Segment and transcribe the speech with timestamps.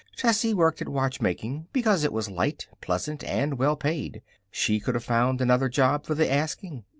[0.17, 4.23] Tessie worked at watchmaking because it was light, pleasant, and well paid.
[4.49, 6.85] She could have found another job for the asking.